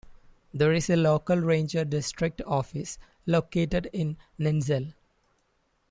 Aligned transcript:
There 0.51 0.73
is 0.73 0.89
a 0.89 0.95
local 0.95 1.37
ranger 1.37 1.85
district 1.85 2.41
office 2.47 2.97
located 3.27 3.87
in 3.93 4.17
Nenzel. 4.39 4.95